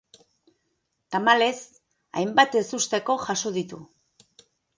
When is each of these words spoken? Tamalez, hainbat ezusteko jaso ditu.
Tamalez, 1.15 1.59
hainbat 2.21 2.59
ezusteko 2.63 3.19
jaso 3.27 3.53
ditu. 3.61 3.83